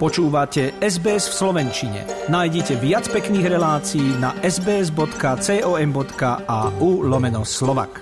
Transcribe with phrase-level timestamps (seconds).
[0.00, 2.08] Počúvate SBS v Slovenčine.
[2.32, 5.04] Nájdite viac pekných relácií na sbs.com.au
[7.04, 8.00] lomeno slovak.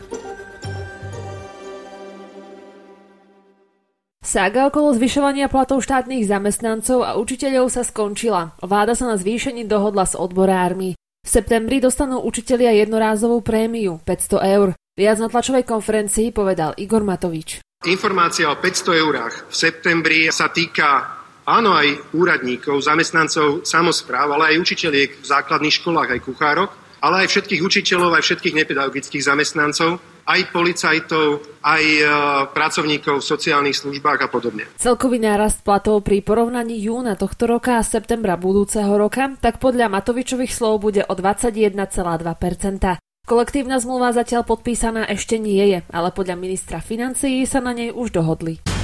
[4.22, 8.54] Sága okolo zvyšovania platov štátnych zamestnancov a učiteľov sa skončila.
[8.62, 10.94] Vláda sa na zvýšení dohodla s odborármi.
[10.94, 14.78] V septembri dostanú učitelia jednorázovú prémiu 500 eur.
[14.94, 17.58] Viac na tlačovej konferencii povedal Igor Matovič.
[17.90, 21.17] Informácia o 500 eurách v septembri sa týka
[21.48, 26.70] áno aj úradníkov, zamestnancov samozpráv, ale aj učiteľiek v základných školách, aj kuchárok,
[27.00, 29.96] ale aj všetkých učiteľov, aj všetkých nepedagogických zamestnancov,
[30.28, 32.04] aj policajtov, aj e,
[32.52, 34.68] pracovníkov v sociálnych službách a podobne.
[34.76, 40.52] Celkový nárast platov pri porovnaní júna tohto roka a septembra budúceho roka tak podľa Matovičových
[40.52, 47.44] slov bude o 21,2% Kolektívna zmluva zatiaľ podpísaná ešte nie je, ale podľa ministra financií
[47.44, 48.77] sa na nej už dohodli.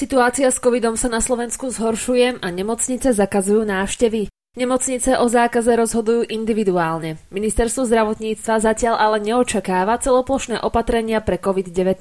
[0.00, 4.32] Situácia s covidom sa na Slovensku zhoršuje a nemocnice zakazujú návštevy.
[4.56, 7.20] Nemocnice o zákaze rozhodujú individuálne.
[7.28, 12.00] Ministerstvo zdravotníctva zatiaľ ale neočakáva celoplošné opatrenia pre COVID-19.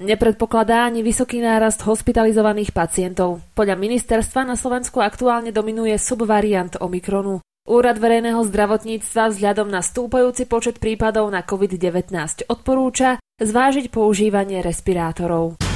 [0.00, 3.44] Nepredpokladá ani vysoký nárast hospitalizovaných pacientov.
[3.52, 7.44] Podľa ministerstva na Slovensku aktuálne dominuje subvariant Omikronu.
[7.68, 12.08] Úrad verejného zdravotníctva vzhľadom na stúpajúci počet prípadov na COVID-19
[12.48, 15.67] odporúča zvážiť používanie respirátorov.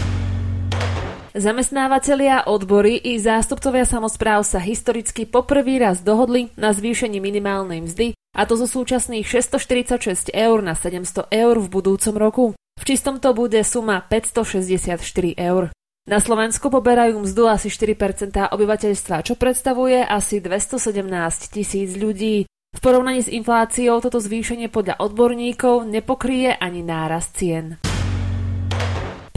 [1.33, 8.45] Zamestnávateľia, odbory i zástupcovia samozpráv sa historicky poprvý raz dohodli na zvýšení minimálnej mzdy, a
[8.45, 12.45] to zo súčasných 646 eur na 700 eur v budúcom roku.
[12.77, 15.01] V čistom to bude suma 564
[15.41, 15.73] eur.
[16.05, 21.01] Na Slovensku poberajú mzdu asi 4% obyvateľstva, čo predstavuje asi 217
[21.49, 22.45] tisíc ľudí.
[22.77, 27.81] V porovnaní s infláciou toto zvýšenie podľa odborníkov nepokrie ani nárast cien.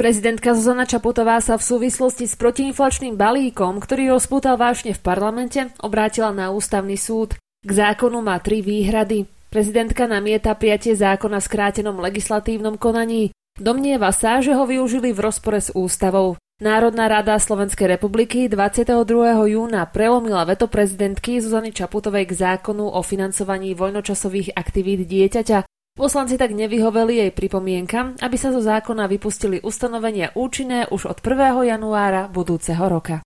[0.06, 6.30] Prezidentka Zuzana Čaputová sa v súvislosti s protiinflačným balíkom, ktorý rozpútal vášne v parlamente, obrátila
[6.30, 7.34] na ústavný súd.
[7.66, 9.26] K zákonu má tri výhrady.
[9.50, 13.34] Prezidentka namieta prijatie zákona v skrátenom legislatívnom konaní.
[13.58, 16.38] Domnieva sa, že ho využili v rozpore s ústavou.
[16.62, 19.10] Národná rada Slovenskej republiky 22.
[19.58, 25.65] júna prelomila veto prezidentky Zuzany Čaputovej k zákonu o financovaní voľnočasových aktivít dieťaťa,
[25.96, 31.72] Poslanci tak nevyhoveli jej pripomienkam, aby sa zo zákona vypustili ustanovenia účinné už od 1.
[31.72, 33.24] januára budúceho roka.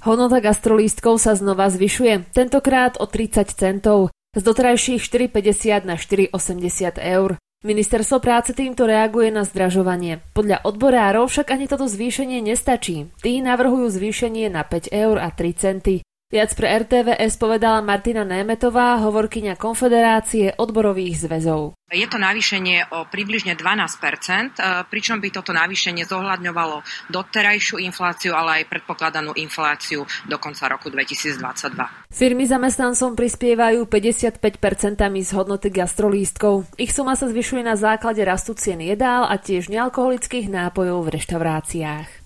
[0.00, 7.36] Hodnota gastrolístkov sa znova zvyšuje, tentokrát o 30 centov, z doterajších 4,50 na 4,80 eur.
[7.68, 10.24] Ministerstvo práce týmto reaguje na zdražovanie.
[10.32, 13.12] Podľa odborárov však ani toto zvýšenie nestačí.
[13.20, 16.00] Tí navrhujú zvýšenie na 5 eur a 3 centy.
[16.30, 21.74] Viac pre RTVS povedala Martina Németová, hovorkyňa Konfederácie odborových zväzov.
[21.90, 24.14] Je to navýšenie o približne 12 e,
[24.86, 32.14] pričom by toto navýšenie zohľadňovalo doterajšiu infláciu, ale aj predpokladanú infláciu do konca roku 2022.
[32.14, 34.38] Firmy zamestnancom prispievajú 55%
[35.02, 36.70] z hodnoty gastrolístkov.
[36.78, 42.19] Ich suma sa zvyšuje na základe rastu cien jedál a tiež nealkoholických nápojov v reštauráciách.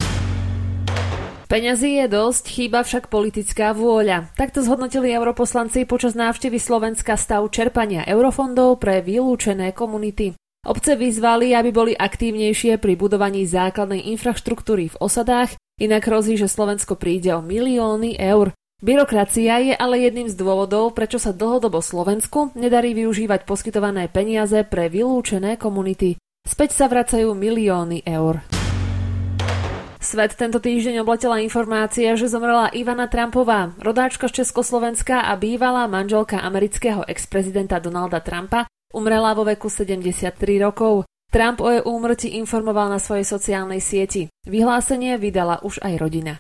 [1.55, 4.27] Peňazí je dosť, chýba však politická vôľa.
[4.35, 10.35] Takto zhodnotili europoslanci počas návštevy Slovenska stav čerpania eurofondov pre vylúčené komunity.
[10.67, 16.99] Obce vyzvali, aby boli aktívnejšie pri budovaní základnej infraštruktúry v osadách, inak hrozí, že Slovensko
[16.99, 18.51] príde o milióny eur.
[18.83, 24.91] Byrokracia je ale jedným z dôvodov, prečo sa dlhodobo Slovensku nedarí využívať poskytované peniaze pre
[24.91, 26.19] vylúčené komunity.
[26.43, 28.43] Späť sa vracajú milióny eur.
[30.05, 36.45] Svet tento týždeň obletela informácia, že zomrela Ivana Trumpová, rodáčka z Československa a bývalá manželka
[36.45, 41.09] amerického ex-prezidenta Donalda Trumpa, umrela vo veku 73 rokov.
[41.33, 44.29] Trump o jej úmrti informoval na svojej sociálnej sieti.
[44.45, 46.37] Vyhlásenie vydala už aj rodina.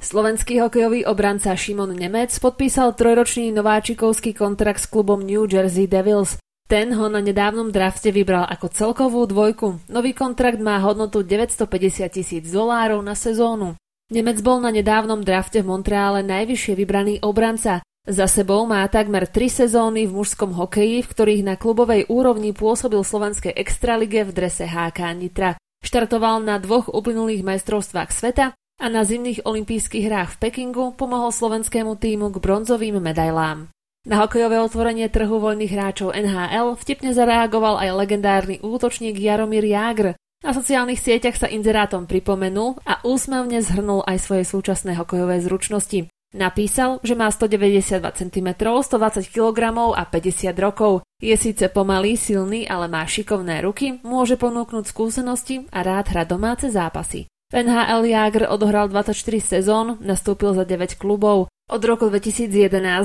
[0.00, 6.40] Slovenský hokejový obranca Šimon Nemec podpísal trojročný nováčikovský kontrakt s klubom New Jersey Devils.
[6.68, 9.88] Ten ho na nedávnom drafte vybral ako celkovú dvojku.
[9.88, 11.64] Nový kontrakt má hodnotu 950
[12.12, 13.72] tisíc dolárov na sezónu.
[14.12, 17.80] Nemec bol na nedávnom drafte v Montreále najvyššie vybraný obranca.
[18.04, 23.00] Za sebou má takmer 3 sezóny v mužskom hokeji, v ktorých na klubovej úrovni pôsobil
[23.00, 25.56] slovenskej extralige v drese HK Nitra.
[25.80, 31.96] Štartoval na dvoch uplynulých majstrovstvách sveta a na zimných olympijských hrách v Pekingu pomohol slovenskému
[31.96, 33.72] týmu k bronzovým medailám.
[34.08, 40.16] Na hokejové otvorenie trhu voľných hráčov NHL vtipne zareagoval aj legendárny útočník Jaromír Jágr.
[40.40, 46.08] Na sociálnych sieťach sa inzerátom pripomenul a úsmevne zhrnul aj svoje súčasné hokejové zručnosti.
[46.32, 49.60] Napísal, že má 192 cm, 120 kg
[49.92, 51.04] a 50 rokov.
[51.20, 56.72] Je síce pomalý, silný, ale má šikovné ruky, môže ponúknuť skúsenosti a rád hra domáce
[56.72, 57.28] zápasy.
[57.52, 61.52] V NHL Jager odohral 24 sezón, nastúpil za 9 klubov.
[61.68, 62.48] Od roku 2011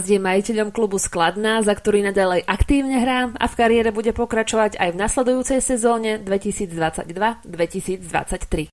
[0.08, 4.96] je majiteľom klubu Skladná, za ktorý nadalej aktívne hrá a v kariére bude pokračovať aj
[4.96, 8.72] v nasledujúcej sezóne 2022-2023.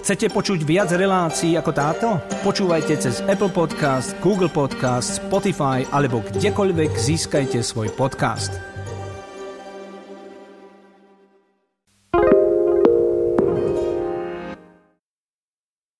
[0.00, 2.16] Chcete počuť viac relácií ako táto?
[2.40, 8.75] Počúvajte cez Apple Podcast, Google Podcast, Spotify alebo kdekoľvek získajte svoj podcast.